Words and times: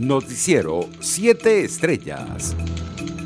Noticiero 0.00 0.88
7 1.00 1.62
Estrellas. 1.62 2.56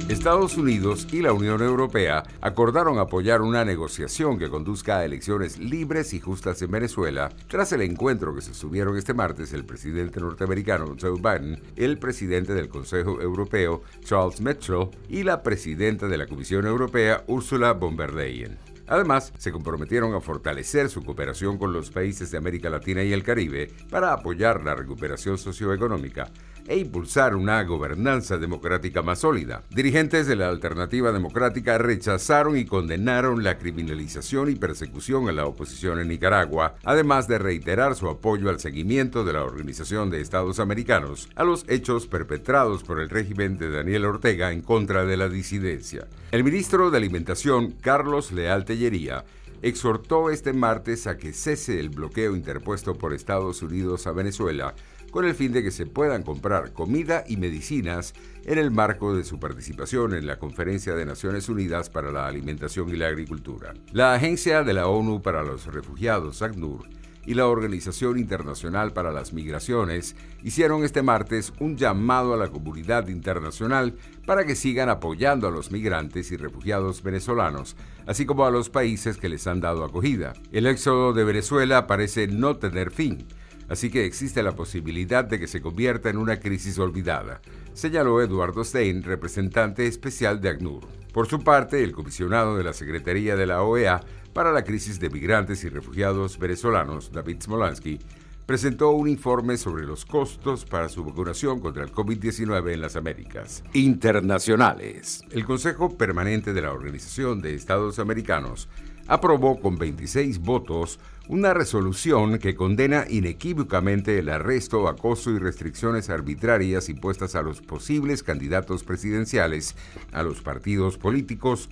Estados 0.08 0.56
Unidos 0.56 1.06
y 1.12 1.22
la 1.22 1.32
Unión 1.32 1.62
Europea 1.62 2.24
acordaron 2.40 2.98
apoyar 2.98 3.42
una 3.42 3.64
negociación 3.64 4.41
que 4.41 4.50
conduzca 4.50 4.99
a 4.99 5.05
elecciones 5.05 5.57
libres 5.57 6.13
y 6.15 6.21
justas 6.21 6.60
en 6.63 6.73
Venezuela 6.73 7.31
tras 7.47 7.71
el 7.71 7.83
encuentro 7.83 8.34
que 8.34 8.41
se 8.41 8.48
sostuvieron 8.48 8.96
este 8.96 9.14
martes 9.14 9.52
el 9.52 9.64
presidente 9.64 10.18
norteamericano 10.18 10.96
Joe 11.00 11.12
Biden, 11.12 11.62
el 11.77 11.96
presidente 12.00 12.54
del 12.54 12.68
Consejo 12.68 13.20
Europeo 13.20 13.82
Charles 14.02 14.41
Michel 14.41 14.88
y 15.09 15.22
la 15.22 15.45
presidenta 15.45 16.09
de 16.09 16.18
la 16.18 16.27
Comisión 16.27 16.66
Europea 16.66 17.22
Ursula 17.29 17.72
von 17.75 17.96
der 17.96 18.14
Leyen. 18.14 18.59
Además, 18.86 19.32
se 19.38 19.52
comprometieron 19.52 20.12
a 20.14 20.20
fortalecer 20.20 20.91
su 20.91 21.02
cooperación 21.02 21.56
con 21.56 21.72
los 21.72 21.91
países 21.91 22.30
de 22.30 22.38
América 22.38 22.68
Latina 22.68 23.02
y 23.02 23.12
el 23.12 23.22
Caribe 23.22 23.70
para 23.88 24.12
apoyar 24.12 24.62
la 24.62 24.75
recuperación 24.75 25.38
socioeconómica 25.38 26.30
e 26.66 26.78
impulsar 26.78 27.34
una 27.34 27.62
gobernanza 27.64 28.39
democrática 28.39 29.02
más 29.02 29.20
sólida. 29.20 29.62
Dirigentes 29.70 30.26
de 30.26 30.36
la 30.36 30.48
Alternativa 30.48 31.12
Democrática 31.12 31.79
rechazaron 31.79 32.56
y 32.56 32.65
condenaron 32.65 33.43
la 33.43 33.59
criminalización 33.59 34.51
y 34.51 34.55
persecución 34.55 35.29
a 35.29 35.33
la 35.33 35.47
oposición 35.47 36.01
en 36.01 36.09
Nicaragua, 36.09 36.77
además 36.84 37.29
de 37.29 37.39
reiterar 37.39 37.95
su 37.95 38.09
apoyo 38.09 38.51
al 38.51 38.61
seguimiento 38.61 39.25
de 39.25 39.33
la 39.33 39.45
Organización 39.45 40.11
de 40.11 40.20
Estados 40.20 40.61
Americanos 40.61 41.29
a 41.34 41.45
los 41.45 41.65
hechos 41.69 42.06
perpetrados 42.06 42.83
por 42.83 43.01
el 43.01 43.11
régimen 43.11 43.59
de 43.59 43.70
Daniel 43.70 44.06
Ortega 44.06 44.53
en 44.53 44.62
contra 44.62 45.05
de 45.05 45.17
la 45.17 45.28
disidencia. 45.28 46.06
El 46.31 46.45
ministro 46.45 46.91
de 46.91 46.98
Alimentación, 46.98 47.73
Carlos 47.81 48.33
Leal 48.33 48.65
Tellería, 48.65 49.25
exhortó 49.62 50.31
este 50.31 50.53
martes 50.53 51.06
a 51.06 51.17
que 51.17 51.33
cese 51.33 51.81
el 51.81 51.89
bloqueo 51.89 52.37
interpuesto 52.37 52.97
por 52.97 53.15
Estados 53.15 53.62
Unidos 53.62 54.06
a 54.06 54.12
Venezuela 54.12 54.75
con 55.15 55.25
el 55.27 55.37
fin 55.37 55.53
de 55.53 55.63
que 55.63 55.71
se 55.71 55.87
puedan 55.87 56.25
comprar 56.25 56.73
comida 56.73 57.23
y 57.29 57.37
medicinas 57.37 58.15
en 58.47 58.59
el 58.59 58.73
marco 58.73 59.15
de 59.15 59.23
su 59.23 59.39
participación 59.39 60.12
en 60.12 60.27
la 60.27 60.41
Conferencia 60.41 60.97
de 60.97 61.06
Naciones 61.06 61.48
Unidas 61.48 61.89
para 61.89 62.11
la 62.11 62.27
Alimentación 62.27 62.89
y 62.89 62.97
la 62.97 63.06
Agricultura. 63.06 63.75
La 63.93 64.15
Agencia 64.15 64.65
de 64.65 64.75
la 64.75 64.89
ONU 64.89 65.23
para 65.23 65.45
los 65.45 65.67
Refugiados, 65.67 66.43
ACNUR, 66.43 66.89
y 67.27 67.34
la 67.34 67.47
Organización 67.47 68.19
Internacional 68.19 68.93
para 68.93 69.12
las 69.12 69.33
Migraciones 69.33 70.17
hicieron 70.43 70.83
este 70.83 71.03
martes 71.03 71.53
un 71.61 71.77
llamado 71.77 72.34
a 72.34 72.37
la 72.37 72.49
comunidad 72.49 73.06
internacional 73.06 73.95
para 74.27 74.45
que 74.45 74.56
sigan 74.56 74.89
apoyando 74.89 75.47
a 75.47 75.53
los 75.53 75.71
migrantes 75.71 76.33
y 76.33 76.37
refugiados 76.37 77.05
venezolanos, 77.05 77.77
así 78.09 78.27
como 78.27 78.47
a 78.47 78.51
los 78.51 78.69
países 78.69 79.17
que 79.17 79.28
les 79.28 79.47
han 79.47 79.61
dado 79.61 79.84
acogida. 79.84 80.33
El 80.51 80.67
éxodo 80.67 81.12
de 81.12 81.23
Venezuela 81.23 81.87
parece 81.87 82.27
no 82.27 82.56
tener 82.56 82.91
fin 82.91 83.28
así 83.69 83.91
que 83.91 84.05
existe 84.05 84.43
la 84.43 84.53
posibilidad 84.53 85.25
de 85.25 85.39
que 85.39 85.47
se 85.47 85.61
convierta 85.61 86.11
en 86.11 86.19
una 86.19 86.41
crisis 86.41 86.79
olvidada, 86.79 87.41
señaló 87.73 88.21
Eduardo 88.23 88.65
Stein, 88.65 89.03
representante 89.03 89.87
especial 89.87 90.41
de 90.41 90.51
ACNUR. 90.51 90.87
Por 91.12 91.29
su 91.29 91.41
parte, 91.41 91.83
el 91.83 91.93
comisionado 91.93 92.56
de 92.56 92.65
la 92.65 92.73
Secretaría 92.73 93.37
de 93.37 93.47
la 93.47 93.62
OEA 93.62 94.01
para 94.33 94.53
la 94.53 94.65
crisis 94.65 94.98
de 94.98 95.11
migrantes 95.11 95.62
y 95.65 95.69
refugiados 95.69 96.39
venezolanos, 96.39 97.12
David 97.12 97.41
Smolansky, 97.41 98.01
presentó 98.47 98.91
un 98.91 99.09
informe 99.09 99.56
sobre 99.56 99.84
los 99.84 100.05
costos 100.05 100.65
para 100.65 100.89
su 100.89 101.05
vacunación 101.05 101.61
contra 101.61 101.83
el 101.83 101.93
COVID-19 101.93 102.73
en 102.73 102.81
las 102.81 102.97
Américas. 102.97 103.65
Internacionales. 103.73 105.23
El 105.31 105.45
Consejo 105.45 105.97
Permanente 105.97 106.53
de 106.53 106.62
la 106.62 106.73
Organización 106.73 107.41
de 107.41 107.55
Estados 107.55 107.99
Americanos 107.99 108.69
aprobó 109.06 109.60
con 109.60 109.77
26 109.77 110.41
votos 110.41 110.98
una 111.28 111.55
resolución 111.55 112.38
que 112.38 112.55
condena 112.55 113.06
inequívocamente 113.08 114.19
el 114.19 114.28
arresto, 114.28 114.88
acoso 114.88 115.30
y 115.30 115.38
restricciones 115.38 116.10
arbitrarias 116.10 116.88
impuestas 116.88 117.34
a 117.34 117.42
los 117.42 117.62
posibles 117.62 118.22
candidatos 118.22 118.84
presidenciales, 118.84 119.75
a 120.12 120.22
los 120.22 120.42
partidos 120.42 120.98
políticos 120.98 121.70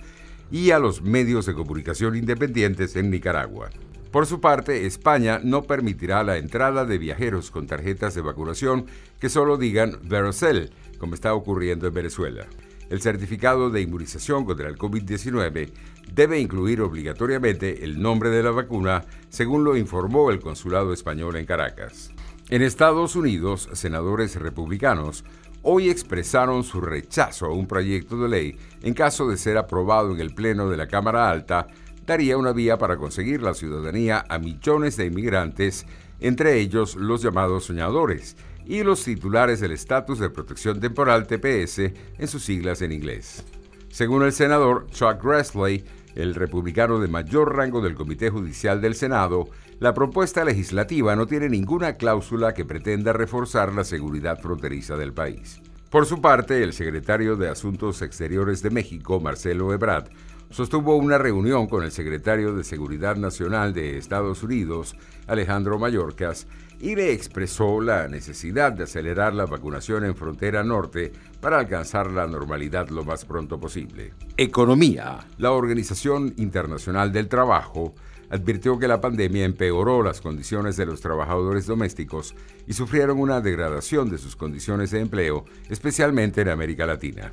y 0.51 0.71
a 0.71 0.79
los 0.79 1.01
medios 1.01 1.45
de 1.45 1.53
comunicación 1.53 2.15
independientes 2.15 2.95
en 2.95 3.11
Nicaragua. 3.11 3.69
Por 4.11 4.27
su 4.27 4.39
parte, 4.39 4.85
España 4.85 5.39
no 5.43 5.63
permitirá 5.63 6.23
la 6.23 6.37
entrada 6.37 6.85
de 6.85 6.99
viajeros 6.99 7.49
con 7.49 7.65
tarjetas 7.65 8.13
de 8.13 8.21
vacunación 8.21 8.85
que 9.19 9.29
solo 9.29 9.57
digan 9.57 9.97
Verocell, 10.03 10.71
como 10.99 11.15
está 11.15 11.33
ocurriendo 11.33 11.87
en 11.87 11.93
Venezuela. 11.95 12.45
El 12.93 13.01
certificado 13.01 13.71
de 13.71 13.81
inmunización 13.81 14.45
contra 14.45 14.69
el 14.69 14.77
COVID-19 14.77 15.71
debe 16.13 16.39
incluir 16.39 16.79
obligatoriamente 16.79 17.83
el 17.83 17.99
nombre 17.99 18.29
de 18.29 18.43
la 18.43 18.51
vacuna, 18.51 19.03
según 19.29 19.63
lo 19.63 19.75
informó 19.75 20.29
el 20.29 20.39
Consulado 20.39 20.93
Español 20.93 21.35
en 21.37 21.47
Caracas. 21.47 22.11
En 22.51 22.61
Estados 22.61 23.15
Unidos, 23.15 23.67
senadores 23.73 24.35
republicanos 24.35 25.25
hoy 25.63 25.89
expresaron 25.89 26.63
su 26.63 26.81
rechazo 26.81 27.47
a 27.47 27.55
un 27.55 27.65
proyecto 27.65 28.21
de 28.21 28.29
ley 28.29 28.59
en 28.83 28.93
caso 28.93 29.27
de 29.27 29.37
ser 29.37 29.57
aprobado 29.57 30.13
en 30.13 30.19
el 30.19 30.35
Pleno 30.35 30.69
de 30.69 30.77
la 30.77 30.87
Cámara 30.87 31.31
Alta, 31.31 31.65
daría 32.05 32.37
una 32.37 32.51
vía 32.51 32.77
para 32.77 32.97
conseguir 32.97 33.41
la 33.41 33.53
ciudadanía 33.53 34.25
a 34.29 34.39
millones 34.39 34.97
de 34.97 35.05
inmigrantes, 35.05 35.85
entre 36.19 36.59
ellos 36.59 36.95
los 36.95 37.21
llamados 37.21 37.65
soñadores, 37.65 38.35
y 38.65 38.83
los 38.83 39.03
titulares 39.03 39.59
del 39.59 39.71
estatus 39.71 40.19
de 40.19 40.29
protección 40.29 40.79
temporal 40.79 41.27
TPS 41.27 41.79
en 42.17 42.27
sus 42.27 42.43
siglas 42.43 42.81
en 42.81 42.91
inglés. 42.91 43.43
Según 43.89 44.23
el 44.23 44.31
senador 44.31 44.87
Chuck 44.91 45.23
Grassley, 45.23 45.83
el 46.15 46.35
republicano 46.35 46.99
de 46.99 47.07
mayor 47.07 47.55
rango 47.55 47.81
del 47.81 47.95
Comité 47.95 48.29
Judicial 48.29 48.81
del 48.81 48.95
Senado, 48.95 49.49
la 49.79 49.93
propuesta 49.93 50.45
legislativa 50.45 51.15
no 51.15 51.27
tiene 51.27 51.49
ninguna 51.49 51.97
cláusula 51.97 52.53
que 52.53 52.65
pretenda 52.65 53.13
reforzar 53.13 53.73
la 53.73 53.83
seguridad 53.83 54.39
fronteriza 54.39 54.95
del 54.95 55.13
país. 55.13 55.61
Por 55.89 56.05
su 56.05 56.21
parte, 56.21 56.63
el 56.63 56.73
secretario 56.73 57.35
de 57.35 57.49
Asuntos 57.49 58.01
Exteriores 58.01 58.63
de 58.63 58.71
México, 58.71 59.19
Marcelo 59.19 59.73
Ebrard, 59.73 60.09
sostuvo 60.53 60.95
una 60.97 61.17
reunión 61.17 61.65
con 61.65 61.83
el 61.83 61.91
secretario 61.91 62.53
de 62.53 62.63
Seguridad 62.63 63.15
Nacional 63.15 63.73
de 63.73 63.97
Estados 63.97 64.43
Unidos, 64.43 64.95
Alejandro 65.25 65.79
Mayorkas, 65.79 66.45
y 66.79 66.95
le 66.95 67.11
expresó 67.11 67.81
la 67.81 68.07
necesidad 68.07 68.71
de 68.71 68.83
acelerar 68.83 69.33
la 69.33 69.47
vacunación 69.47 70.05
en 70.05 70.15
frontera 70.15 70.63
norte 70.63 71.11
para 71.41 71.57
alcanzar 71.57 72.11
la 72.11 72.27
normalidad 72.27 72.89
lo 72.89 73.03
más 73.03 73.25
pronto 73.25 73.59
posible. 73.59 74.13
Economía. 74.37 75.25
La 75.39 75.51
Organización 75.51 76.35
Internacional 76.37 77.11
del 77.11 77.29
Trabajo 77.29 77.95
advirtió 78.29 78.77
que 78.77 78.87
la 78.87 79.01
pandemia 79.01 79.45
empeoró 79.45 80.03
las 80.03 80.21
condiciones 80.21 80.77
de 80.77 80.85
los 80.85 81.01
trabajadores 81.01 81.65
domésticos 81.65 82.35
y 82.67 82.73
sufrieron 82.73 83.19
una 83.19 83.41
degradación 83.41 84.11
de 84.11 84.19
sus 84.19 84.35
condiciones 84.35 84.91
de 84.91 84.99
empleo, 84.99 85.45
especialmente 85.69 86.41
en 86.41 86.49
América 86.49 86.85
Latina. 86.85 87.31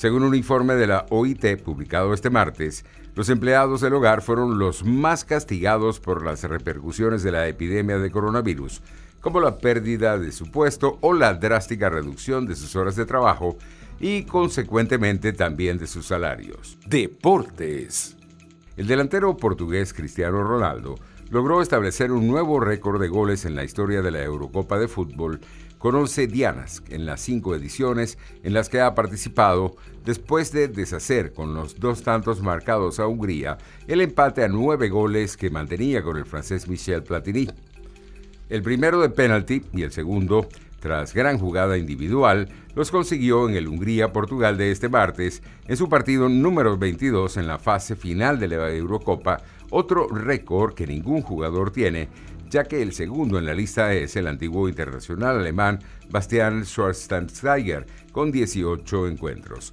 Según 0.00 0.22
un 0.22 0.34
informe 0.34 0.76
de 0.76 0.86
la 0.86 1.04
OIT 1.10 1.62
publicado 1.62 2.14
este 2.14 2.30
martes, 2.30 2.86
los 3.14 3.28
empleados 3.28 3.82
del 3.82 3.92
hogar 3.92 4.22
fueron 4.22 4.58
los 4.58 4.82
más 4.82 5.26
castigados 5.26 6.00
por 6.00 6.24
las 6.24 6.42
repercusiones 6.42 7.22
de 7.22 7.30
la 7.30 7.46
epidemia 7.46 7.98
de 7.98 8.10
coronavirus, 8.10 8.80
como 9.20 9.40
la 9.40 9.58
pérdida 9.58 10.16
de 10.16 10.32
su 10.32 10.50
puesto 10.50 10.96
o 11.02 11.12
la 11.12 11.34
drástica 11.34 11.90
reducción 11.90 12.46
de 12.46 12.56
sus 12.56 12.76
horas 12.76 12.96
de 12.96 13.04
trabajo 13.04 13.58
y 14.00 14.22
consecuentemente 14.22 15.34
también 15.34 15.76
de 15.76 15.86
sus 15.86 16.06
salarios. 16.06 16.78
Deportes. 16.86 18.16
El 18.78 18.86
delantero 18.86 19.36
portugués 19.36 19.92
Cristiano 19.92 20.42
Ronaldo 20.42 20.94
logró 21.30 21.62
establecer 21.62 22.10
un 22.12 22.26
nuevo 22.26 22.60
récord 22.60 23.00
de 23.00 23.08
goles 23.08 23.44
en 23.44 23.54
la 23.54 23.64
historia 23.64 24.02
de 24.02 24.10
la 24.10 24.22
Eurocopa 24.22 24.78
de 24.78 24.88
Fútbol 24.88 25.40
con 25.78 25.94
11 25.94 26.26
dianas 26.26 26.82
en 26.88 27.06
las 27.06 27.20
cinco 27.20 27.54
ediciones 27.54 28.18
en 28.42 28.52
las 28.52 28.68
que 28.68 28.80
ha 28.80 28.94
participado 28.94 29.76
después 30.04 30.52
de 30.52 30.68
deshacer 30.68 31.32
con 31.32 31.54
los 31.54 31.78
dos 31.78 32.02
tantos 32.02 32.42
marcados 32.42 32.98
a 32.98 33.06
Hungría 33.06 33.58
el 33.86 34.00
empate 34.00 34.44
a 34.44 34.48
nueve 34.48 34.88
goles 34.88 35.36
que 35.36 35.50
mantenía 35.50 36.02
con 36.02 36.16
el 36.16 36.26
francés 36.26 36.68
Michel 36.68 37.04
Platini. 37.04 37.48
El 38.48 38.62
primero 38.62 39.00
de 39.00 39.08
penalti 39.08 39.62
y 39.72 39.82
el 39.82 39.92
segundo, 39.92 40.48
tras 40.80 41.14
gran 41.14 41.38
jugada 41.38 41.78
individual, 41.78 42.48
los 42.74 42.90
consiguió 42.90 43.48
en 43.48 43.54
el 43.54 43.68
Hungría-Portugal 43.68 44.58
de 44.58 44.72
este 44.72 44.88
martes 44.88 45.42
en 45.68 45.76
su 45.76 45.88
partido 45.88 46.28
número 46.28 46.76
22 46.76 47.36
en 47.36 47.46
la 47.46 47.58
fase 47.58 47.94
final 47.94 48.40
de 48.40 48.48
la 48.48 48.70
Eurocopa, 48.70 49.40
otro 49.70 50.08
récord 50.08 50.74
que 50.74 50.86
ningún 50.86 51.22
jugador 51.22 51.70
tiene 51.70 52.08
ya 52.50 52.64
que 52.64 52.82
el 52.82 52.92
segundo 52.92 53.38
en 53.38 53.46
la 53.46 53.54
lista 53.54 53.94
es 53.94 54.16
el 54.16 54.26
antiguo 54.26 54.68
internacional 54.68 55.38
alemán 55.38 55.78
Bastian 56.10 56.64
Schwarzenegger, 56.64 57.86
con 58.12 58.32
18 58.32 59.06
encuentros. 59.06 59.72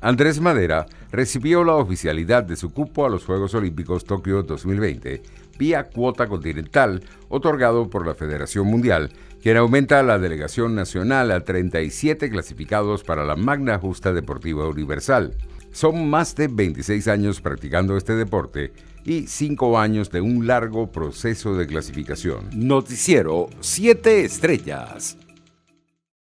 Andrés 0.00 0.40
Madera 0.40 0.86
recibió 1.12 1.62
la 1.62 1.74
oficialidad 1.74 2.44
de 2.44 2.56
su 2.56 2.72
cupo 2.72 3.04
a 3.04 3.10
los 3.10 3.24
Juegos 3.24 3.54
Olímpicos 3.54 4.04
Tokio 4.04 4.42
2020 4.42 5.22
vía 5.58 5.84
cuota 5.84 6.26
continental 6.26 7.02
otorgado 7.28 7.88
por 7.88 8.06
la 8.06 8.14
Federación 8.14 8.66
Mundial, 8.66 9.10
quien 9.42 9.56
aumenta 9.56 10.02
la 10.02 10.18
delegación 10.18 10.74
nacional 10.74 11.30
a 11.30 11.44
37 11.44 12.30
clasificados 12.30 13.04
para 13.04 13.24
la 13.24 13.36
Magna 13.36 13.78
Justa 13.78 14.12
Deportiva 14.12 14.68
Universal. 14.68 15.34
Son 15.76 16.08
más 16.08 16.34
de 16.34 16.48
26 16.48 17.06
años 17.06 17.42
practicando 17.42 17.98
este 17.98 18.14
deporte 18.14 18.72
y 19.04 19.26
5 19.26 19.78
años 19.78 20.10
de 20.10 20.22
un 20.22 20.46
largo 20.46 20.90
proceso 20.90 21.54
de 21.54 21.66
clasificación. 21.66 22.48
Noticiero 22.54 23.50
7 23.60 24.24
Estrellas. 24.24 25.18